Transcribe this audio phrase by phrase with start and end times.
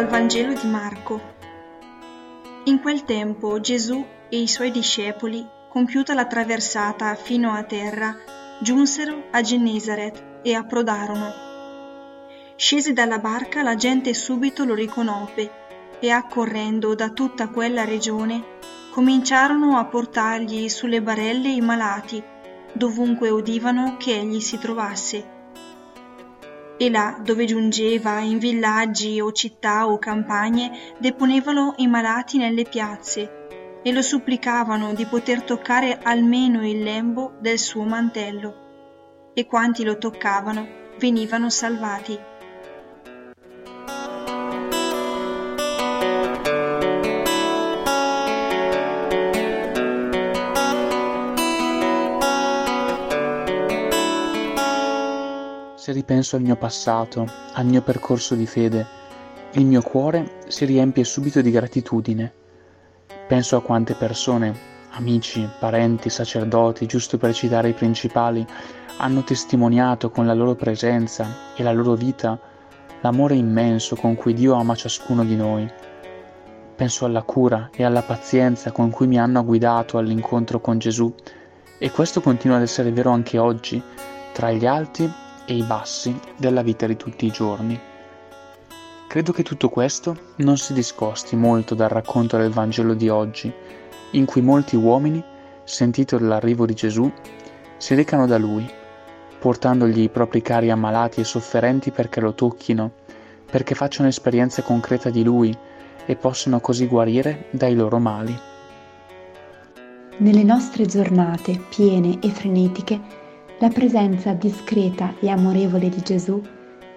[0.00, 1.20] Vangelo di Marco.
[2.64, 8.16] In quel tempo Gesù e i suoi discepoli, compiuta la traversata fino a terra,
[8.60, 11.30] giunsero a Gennesaret e approdarono.
[12.56, 15.50] Scese dalla barca la gente subito lo riconobbe
[16.00, 18.42] e accorrendo da tutta quella regione
[18.92, 22.22] cominciarono a portargli sulle barelle i malati,
[22.72, 25.40] dovunque udivano che egli si trovasse
[26.82, 33.80] e là dove giungeva in villaggi o città o campagne deponevano i malati nelle piazze
[33.84, 39.96] e lo supplicavano di poter toccare almeno il lembo del suo mantello e quanti lo
[39.96, 40.66] toccavano
[40.98, 42.31] venivano salvati.
[55.92, 58.86] Ripenso al mio passato, al mio percorso di fede,
[59.52, 62.32] il mio cuore si riempie subito di gratitudine.
[63.28, 64.56] Penso a quante persone,
[64.92, 68.44] amici, parenti, sacerdoti, giusto per citare i principali,
[68.96, 72.40] hanno testimoniato con la loro presenza e la loro vita
[73.02, 75.70] l'amore immenso con cui Dio ama ciascuno di noi.
[76.74, 81.14] Penso alla cura e alla pazienza con cui mi hanno guidato all'incontro con Gesù
[81.76, 83.82] e questo continua ad essere vero anche oggi,
[84.32, 87.78] tra gli alti e i bassi della vita di tutti i giorni.
[89.06, 93.52] Credo che tutto questo non si discosti molto dal racconto del Vangelo di oggi,
[94.12, 95.22] in cui molti uomini,
[95.64, 97.12] sentito l'arrivo di Gesù,
[97.76, 98.66] si recano da lui,
[99.38, 102.92] portandogli i propri cari ammalati e sofferenti perché lo tocchino,
[103.50, 105.54] perché facciano esperienza concreta di lui
[106.06, 108.38] e possano così guarire dai loro mali.
[110.16, 113.20] Nelle nostre giornate piene e frenetiche
[113.62, 116.42] la presenza discreta e amorevole di Gesù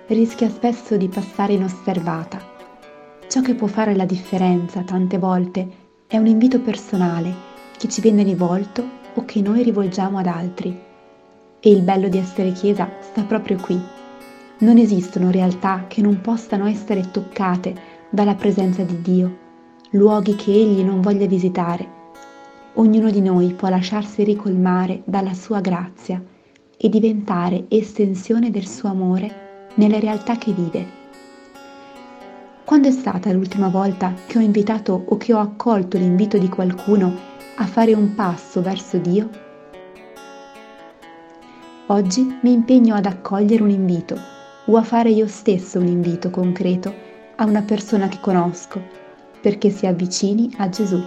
[0.07, 2.41] rischia spesso di passare inosservata.
[3.27, 5.67] Ciò che può fare la differenza tante volte
[6.07, 7.31] è un invito personale
[7.77, 8.83] che ci viene rivolto
[9.13, 10.75] o che noi rivolgiamo ad altri.
[11.59, 13.79] E il bello di essere Chiesa sta proprio qui.
[14.61, 17.75] Non esistono realtà che non possano essere toccate
[18.09, 19.37] dalla presenza di Dio,
[19.91, 21.87] luoghi che Egli non voglia visitare.
[22.73, 26.33] Ognuno di noi può lasciarsi ricolmare dalla sua grazia
[26.77, 31.03] e diventare estensione del suo amore nelle realtà che vive.
[32.63, 37.13] Quando è stata l'ultima volta che ho invitato o che ho accolto l'invito di qualcuno
[37.57, 39.29] a fare un passo verso Dio?
[41.87, 44.19] Oggi mi impegno ad accogliere un invito
[44.65, 46.91] o a fare io stesso un invito concreto
[47.35, 48.81] a una persona che conosco
[49.39, 50.99] perché si avvicini a Gesù.